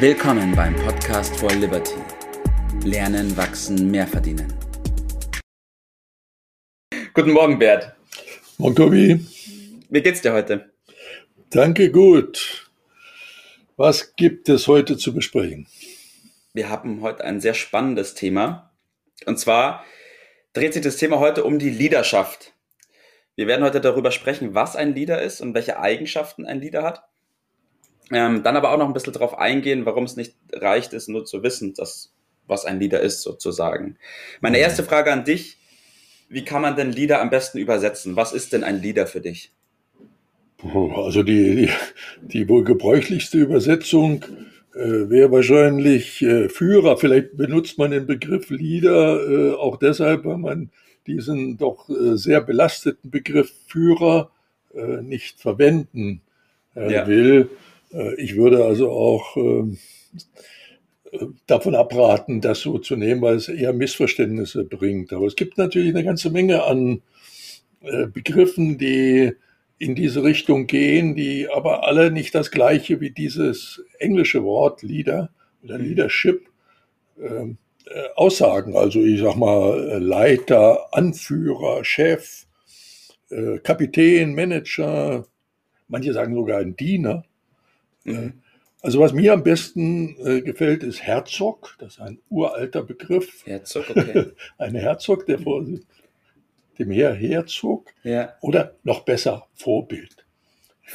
[0.00, 1.96] Willkommen beim Podcast for Liberty.
[2.84, 4.46] Lernen, wachsen, mehr verdienen.
[7.14, 7.96] Guten Morgen, Bert.
[8.58, 9.26] Morgen, Tobi.
[9.88, 10.70] Wie geht's dir heute?
[11.50, 12.70] Danke, gut.
[13.76, 15.66] Was gibt es heute zu besprechen?
[16.54, 18.70] Wir haben heute ein sehr spannendes Thema.
[19.26, 19.84] Und zwar
[20.52, 22.52] dreht sich das Thema heute um die Leaderschaft.
[23.34, 27.02] Wir werden heute darüber sprechen, was ein Leader ist und welche Eigenschaften ein Leader hat.
[28.12, 31.24] Ähm, dann aber auch noch ein bisschen darauf eingehen, warum es nicht reicht ist, nur
[31.24, 32.12] zu wissen, dass,
[32.46, 33.96] was ein Leader ist, sozusagen.
[34.40, 34.62] Meine mhm.
[34.62, 35.58] erste Frage an dich,
[36.28, 38.16] wie kann man denn Leader am besten übersetzen?
[38.16, 39.52] Was ist denn ein Leader für dich?
[40.62, 41.70] Also die, die,
[42.20, 44.24] die wohl gebräuchlichste Übersetzung
[44.74, 46.96] äh, wäre wahrscheinlich äh, Führer.
[46.96, 50.70] Vielleicht benutzt man den Begriff Leader äh, auch deshalb, weil man
[51.06, 54.30] diesen doch äh, sehr belasteten Begriff Führer
[54.74, 56.22] äh, nicht verwenden
[56.74, 57.06] äh, ja.
[57.06, 57.50] will.
[58.16, 59.78] Ich würde also auch ähm,
[61.46, 65.12] davon abraten, das so zu nehmen, weil es eher Missverständnisse bringt.
[65.12, 67.02] Aber es gibt natürlich eine ganze Menge an
[68.12, 69.32] Begriffen, die
[69.78, 75.30] in diese Richtung gehen, die aber alle nicht das gleiche wie dieses englische Wort Leader
[75.62, 75.84] oder mhm.
[75.84, 76.48] Leadership
[77.20, 78.76] ähm, äh, aussagen.
[78.76, 82.46] Also ich sag mal Leiter, Anführer, Chef,
[83.30, 85.26] äh, Kapitän, Manager,
[85.86, 87.24] manche sagen sogar ein Diener.
[88.80, 91.76] Also was mir am besten äh, gefällt, ist Herzog.
[91.78, 93.44] Das ist ein uralter Begriff.
[93.44, 94.26] Herzog, okay.
[94.58, 95.64] ein Herzog, der vor
[96.78, 97.92] dem Heer herzog.
[98.04, 98.34] Ja.
[98.40, 100.24] Oder noch besser, Vorbild.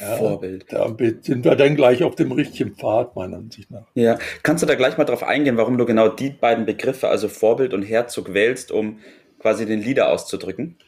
[0.00, 0.66] Ja, Vorbild.
[0.70, 3.86] Damit sind wir dann gleich auf dem richtigen Pfad, meiner Ansicht nach.
[3.94, 7.28] Ja, kannst du da gleich mal drauf eingehen, warum du genau die beiden Begriffe, also
[7.28, 8.98] Vorbild und Herzog, wählst, um
[9.38, 10.78] quasi den Leader auszudrücken?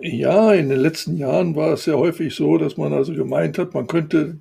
[0.00, 3.74] Ja, in den letzten Jahren war es sehr häufig so, dass man also gemeint hat,
[3.74, 4.38] man könnte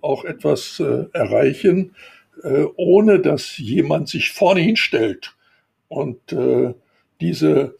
[0.00, 1.94] auch etwas äh, erreichen,
[2.42, 5.34] äh, ohne dass jemand sich vorne hinstellt
[5.88, 6.74] und äh,
[7.20, 7.76] diese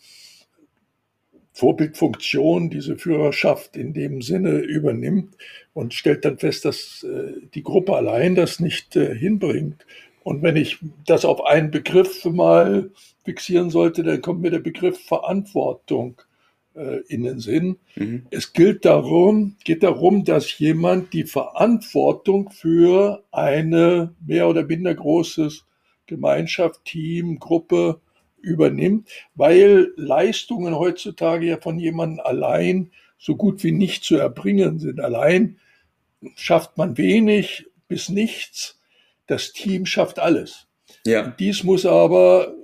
[1.52, 5.36] Vorbildfunktion, diese Führerschaft in dem Sinne übernimmt
[5.72, 9.86] und stellt dann fest, dass äh, die Gruppe allein das nicht äh, hinbringt.
[10.22, 12.90] Und wenn ich das auf einen Begriff mal
[13.24, 16.20] fixieren sollte, dann kommt mir der Begriff Verantwortung
[16.76, 17.78] äh, in den Sinn.
[17.96, 18.26] Mhm.
[18.30, 25.64] Es gilt darum, geht darum, dass jemand die Verantwortung für eine mehr oder minder großes
[26.06, 28.00] Gemeinschaft, Team, Gruppe
[28.40, 35.00] übernimmt, weil Leistungen heutzutage ja von jemandem allein so gut wie nicht zu erbringen sind.
[35.00, 35.58] Allein
[36.36, 38.78] schafft man wenig bis nichts.
[39.26, 40.66] Das Team schafft alles.
[41.04, 41.34] Ja.
[41.38, 42.54] dies muss aber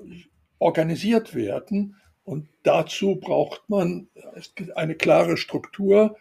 [0.59, 1.97] organisiert werden
[2.63, 4.09] dazu braucht man
[4.75, 6.17] eine klare Struktur,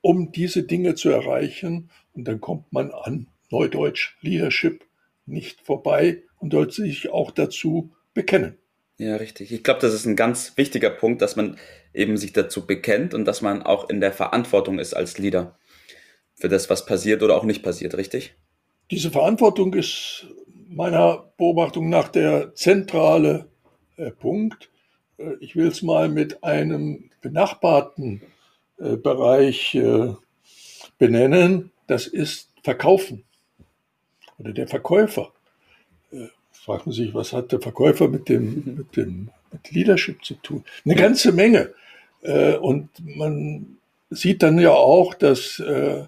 [0.00, 1.90] um diese Dinge zu erreichen.
[2.14, 4.84] Und dann kommt man an Neudeutsch Leadership
[5.26, 8.56] nicht vorbei und sollte sich auch dazu bekennen.
[8.98, 9.52] Ja, richtig.
[9.52, 11.58] Ich glaube, das ist ein ganz wichtiger Punkt, dass man
[11.92, 15.58] eben sich dazu bekennt und dass man auch in der Verantwortung ist als Leader
[16.34, 18.34] für das, was passiert oder auch nicht passiert, richtig?
[18.90, 20.26] Diese Verantwortung ist
[20.68, 23.48] meiner Beobachtung nach der zentrale
[23.96, 24.70] äh, Punkt.
[25.18, 28.22] Äh, ich will es mal mit einem benachbarten
[28.78, 30.14] äh, Bereich äh,
[30.98, 31.70] benennen.
[31.86, 33.24] Das ist Verkaufen
[34.38, 35.32] oder der Verkäufer
[36.66, 40.64] fragt man sich, was hat der Verkäufer mit dem, mit dem mit Leadership zu tun?
[40.84, 41.72] Eine ganze Menge.
[42.22, 43.78] Äh, und man
[44.10, 46.04] sieht dann ja auch, dass äh,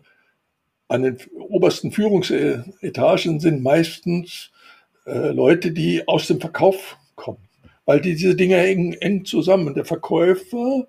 [0.88, 4.50] an den obersten Führungsetagen sind meistens
[5.06, 7.47] äh, Leute, die aus dem Verkauf kommen,
[7.88, 9.72] weil diese Dinge hängen eng zusammen.
[9.72, 10.86] Der Verkäufer,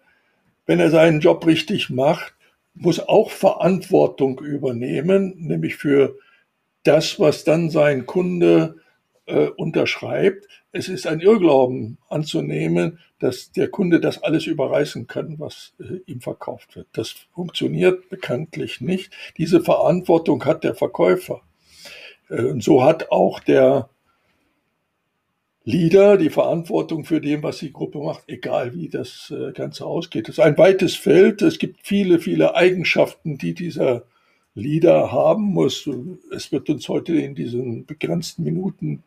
[0.66, 2.34] wenn er seinen Job richtig macht,
[2.74, 6.18] muss auch Verantwortung übernehmen, nämlich für
[6.84, 8.76] das, was dann sein Kunde
[9.28, 10.46] äh, unterschreibt.
[10.74, 16.20] Es ist ein Irrglauben anzunehmen, dass der Kunde das alles überreißen kann, was äh, ihm
[16.20, 16.88] verkauft wird.
[16.92, 19.14] Das funktioniert bekanntlich nicht.
[19.38, 21.44] Diese Verantwortung hat der Verkäufer.
[22.28, 23.90] Äh, so hat auch der
[25.70, 30.28] Leader die Verantwortung für dem, was die Gruppe macht, egal wie das äh, Ganze ausgeht.
[30.28, 31.44] Es ist ein weites Feld.
[31.44, 34.04] Es gibt viele, viele Eigenschaften, die dieser
[34.56, 35.88] Lieder haben muss.
[36.36, 39.04] Es wird uns heute in diesen begrenzten Minuten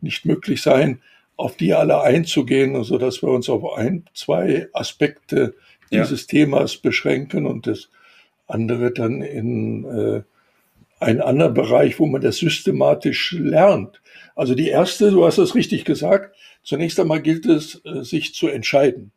[0.00, 1.00] nicht möglich sein,
[1.36, 5.54] auf die alle einzugehen, so dass wir uns auf ein, zwei Aspekte
[5.90, 6.26] dieses ja.
[6.28, 7.90] Themas beschränken und das
[8.46, 10.22] andere dann in äh,
[11.04, 14.00] einen anderen Bereich, wo man das systematisch lernt.
[14.34, 18.48] Also die erste, du hast es richtig gesagt, zunächst einmal gilt es, äh, sich zu
[18.48, 19.12] entscheiden.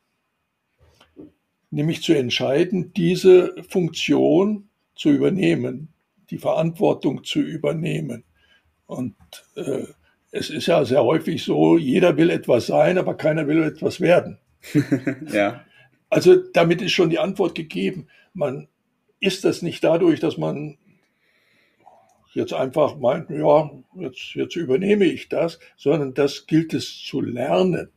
[1.72, 5.90] Nämlich zu entscheiden, diese Funktion zu übernehmen,
[6.30, 8.24] die Verantwortung zu übernehmen.
[8.86, 9.16] Und
[9.56, 9.84] äh,
[10.32, 14.40] es ist ja sehr häufig so, jeder will etwas sein, aber keiner will etwas werden.
[15.32, 15.64] ja.
[16.10, 18.08] Also damit ist schon die Antwort gegeben.
[18.34, 18.68] Man
[19.20, 20.78] ist das nicht dadurch, dass man
[22.38, 27.90] jetzt einfach meint, ja, jetzt, jetzt übernehme ich das, sondern das gilt es zu lernen.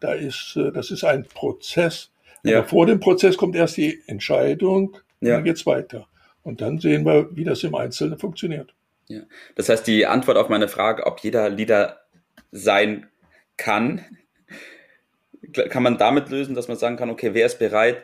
[0.00, 2.12] Da ist, äh, das ist ein Prozess.
[2.44, 2.58] Ja.
[2.58, 5.34] Aber vor dem Prozess kommt erst die Entscheidung, ja.
[5.34, 6.06] dann geht's weiter.
[6.42, 8.74] Und dann sehen wir, wie das im Einzelnen funktioniert.
[9.08, 9.22] Ja.
[9.56, 12.00] Das heißt, die Antwort auf meine Frage, ob jeder Leader
[12.52, 13.06] sein
[13.56, 14.04] kann,
[15.70, 18.02] kann man damit lösen, dass man sagen kann, okay, wer ist bereit,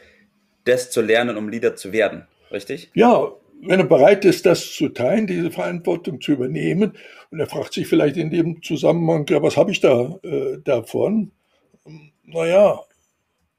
[0.64, 2.26] das zu lernen, um Leader zu werden?
[2.50, 2.90] Richtig?
[2.94, 3.32] Ja,
[3.64, 6.92] wenn er bereit ist, das zu teilen, diese Verantwortung zu übernehmen,
[7.30, 11.30] und er fragt sich vielleicht in dem Zusammenhang, ja, was habe ich da äh, davon?
[12.24, 12.80] Naja,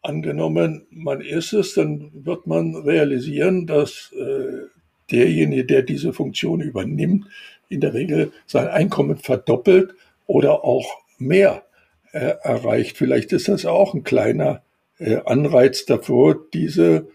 [0.02, 4.68] angenommen, man ist es, dann wird man realisieren, dass äh,
[5.10, 7.26] derjenige, der diese Funktion übernimmt,
[7.70, 9.96] in der Regel sein Einkommen verdoppelt
[10.28, 10.86] oder auch
[11.18, 11.64] mehr
[12.12, 12.98] äh, erreicht.
[12.98, 14.62] Vielleicht ist das auch ein kleiner
[15.00, 17.08] äh, Anreiz davor, diese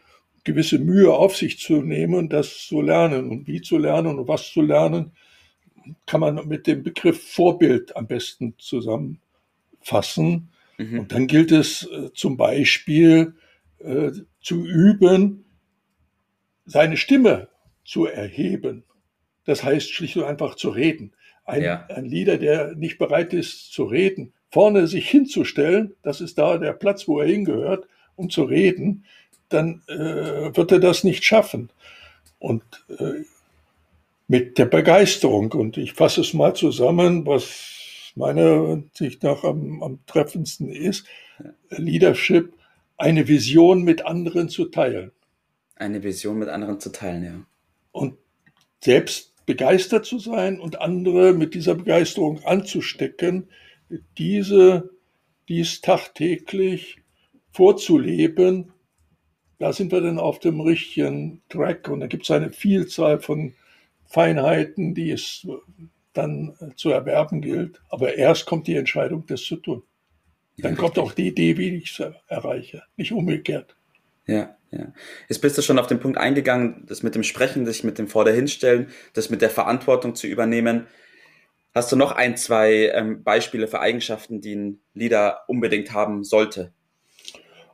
[0.44, 3.31] gewisse Mühe auf sich zu nehmen das zu lernen.
[3.31, 5.12] Und wie zu lernen und was zu lernen,
[6.06, 10.49] kann man mit dem Begriff Vorbild am besten zusammenfassen.
[10.76, 11.00] Mhm.
[11.00, 13.35] Und dann gilt es äh, zum Beispiel
[13.79, 15.44] äh, zu üben,
[16.67, 17.49] seine Stimme
[17.85, 18.85] zu erheben.
[19.44, 21.12] Das heißt schlicht und einfach zu reden.
[21.44, 21.87] Ein, ja.
[21.87, 26.75] ein Leader, der nicht bereit ist zu reden, vorne sich hinzustellen, das ist da der
[26.75, 29.05] Platz, wo er hingehört, um zu reden,
[29.48, 31.70] dann äh, wird er das nicht schaffen.
[32.38, 33.24] Und äh,
[34.28, 39.98] mit der Begeisterung, und ich fasse es mal zusammen, was meiner Sicht nach am, am
[40.06, 41.06] treffendsten ist,
[41.70, 42.52] Leadership,
[42.96, 45.12] eine Vision mit anderen zu teilen.
[45.76, 47.44] Eine Vision mit anderen zu teilen, ja.
[47.92, 48.16] Und
[48.82, 53.48] selbst begeistert zu sein und andere mit dieser Begeisterung anzustecken,
[54.18, 54.90] diese,
[55.48, 56.98] dies tagtäglich
[57.52, 58.72] vorzuleben,
[59.58, 63.55] da sind wir dann auf dem richtigen Track und da gibt es eine Vielzahl von
[64.06, 65.46] Feinheiten, die es
[66.12, 67.81] dann zu erwerben gilt.
[67.88, 69.82] Aber erst kommt die Entscheidung, das zu tun.
[70.58, 73.76] Dann ja, kommt auch die Idee, wie ich es erreiche, nicht umgekehrt.
[74.26, 74.93] Ja, ja.
[75.28, 78.08] Jetzt bist du schon auf den Punkt eingegangen, das mit dem Sprechen, sich mit dem
[78.08, 80.87] Vorderhinstellen, das mit der Verantwortung zu übernehmen.
[81.75, 86.72] Hast du noch ein, zwei ähm, Beispiele für Eigenschaften, die ein Leader unbedingt haben sollte?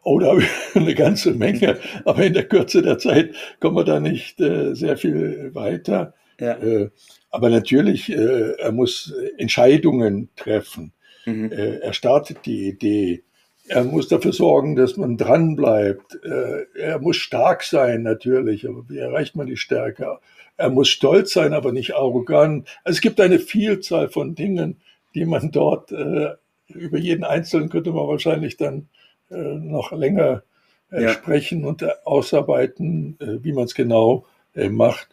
[0.05, 3.85] Oh, da habe ich eine ganze Menge, aber in der Kürze der Zeit kommen wir
[3.85, 6.15] da nicht äh, sehr viel weiter.
[6.39, 6.53] Ja.
[6.59, 6.91] Äh,
[7.31, 10.93] aber natürlich, äh, er muss Entscheidungen treffen.
[11.27, 11.51] Mhm.
[11.51, 13.25] Äh, er startet die Idee.
[13.67, 16.19] Er muss dafür sorgen, dass man dran bleibt.
[16.23, 18.69] Äh, er muss stark sein, natürlich.
[18.69, 20.19] Aber wie erreicht man die Stärke?
[20.57, 22.69] Er muss stolz sein, aber nicht arrogant.
[22.85, 24.81] Also es gibt eine Vielzahl von Dingen,
[25.15, 26.35] die man dort äh,
[26.69, 28.89] über jeden Einzelnen könnte man wahrscheinlich dann
[29.37, 30.43] noch länger
[30.91, 31.09] äh, ja.
[31.11, 34.27] sprechen und ausarbeiten, äh, wie man es genau
[34.71, 35.09] macht.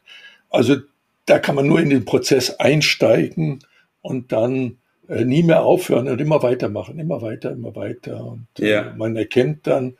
[0.51, 0.75] Also
[1.25, 3.63] da kann man nur in den Prozess einsteigen
[4.03, 4.77] und dann
[5.07, 8.23] nie mehr aufhören und immer weitermachen, immer weiter, immer weiter.
[8.23, 8.93] Und ja.
[8.95, 9.95] man erkennt dann,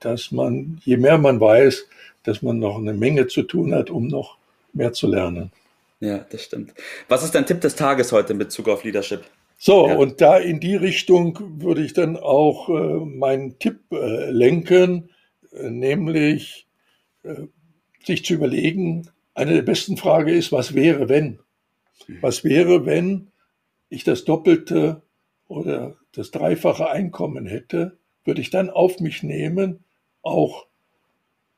[0.00, 1.86] dass man, je mehr man weiß,
[2.22, 4.38] dass man noch eine Menge zu tun hat, um noch
[4.72, 5.52] mehr zu lernen.
[6.00, 6.72] Ja, das stimmt.
[7.08, 9.24] Was ist dein Tipp des Tages heute in Bezug auf Leadership?
[9.64, 9.94] So, ja.
[9.94, 15.08] und da in die Richtung würde ich dann auch äh, meinen Tipp äh, lenken,
[15.52, 16.66] äh, nämlich
[17.22, 17.46] äh,
[18.04, 21.38] sich zu überlegen, eine der besten Fragen ist, was wäre, wenn?
[22.08, 22.18] Mhm.
[22.22, 23.30] Was wäre, wenn
[23.88, 25.02] ich das doppelte
[25.46, 27.98] oder das dreifache Einkommen hätte?
[28.24, 29.84] Würde ich dann auf mich nehmen,
[30.22, 30.66] auch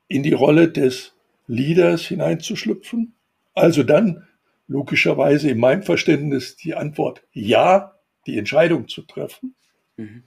[0.09, 1.15] in die Rolle des
[1.47, 3.15] Leaders hineinzuschlüpfen?
[3.55, 4.29] Also dann
[4.67, 7.95] logischerweise in meinem Verständnis die Antwort ja,
[8.27, 9.55] die Entscheidung zu treffen.
[9.97, 10.25] Mhm.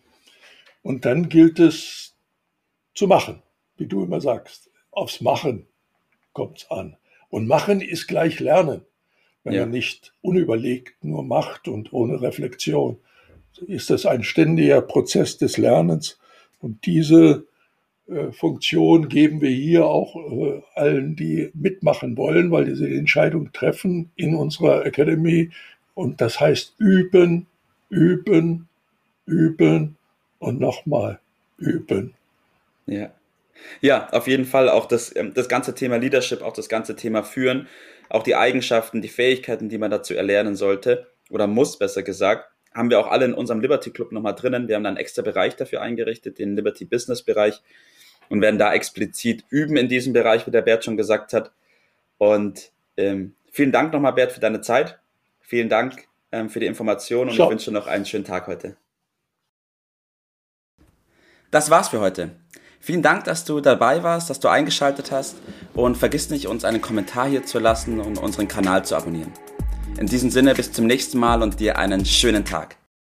[0.81, 2.15] Und dann gilt es
[2.93, 3.41] zu machen,
[3.77, 4.69] wie du immer sagst.
[4.91, 5.67] Aufs Machen
[6.33, 6.97] kommt es an.
[7.29, 8.85] Und machen ist gleich Lernen.
[9.43, 9.61] Wenn ja.
[9.61, 12.99] man nicht unüberlegt nur macht und ohne Reflexion,
[13.65, 16.19] ist das ein ständiger Prozess des Lernens.
[16.59, 17.47] Und diese
[18.31, 24.35] Funktion geben wir hier auch äh, allen, die mitmachen wollen, weil diese Entscheidung treffen in
[24.35, 25.51] unserer Academy.
[25.93, 27.47] Und das heißt üben,
[27.89, 28.67] üben,
[29.25, 29.97] üben
[30.39, 31.19] und nochmal
[31.57, 32.13] üben.
[32.85, 33.11] Ja.
[33.81, 37.23] Ja, auf jeden Fall auch das, ähm, das ganze Thema Leadership, auch das ganze Thema
[37.23, 37.67] Führen,
[38.09, 42.89] auch die Eigenschaften, die Fähigkeiten, die man dazu erlernen sollte oder muss, besser gesagt, haben
[42.89, 44.67] wir auch alle in unserem Liberty Club nochmal drinnen.
[44.67, 47.61] Wir haben da einen extra Bereich dafür eingerichtet, den Liberty Business Bereich
[48.29, 51.51] und werden da explizit üben in diesem Bereich, wie der Bert schon gesagt hat.
[52.17, 54.99] Und ähm, vielen Dank nochmal, Bert, für deine Zeit.
[55.41, 57.47] Vielen Dank ähm, für die Information und Ciao.
[57.47, 58.75] ich wünsche noch einen schönen Tag heute.
[61.51, 62.31] Das war's für heute.
[62.79, 65.37] Vielen Dank, dass du dabei warst, dass du eingeschaltet hast
[65.73, 69.31] und vergiss nicht, uns einen Kommentar hier zu lassen und unseren Kanal zu abonnieren.
[69.99, 72.77] In diesem Sinne bis zum nächsten Mal und dir einen schönen Tag.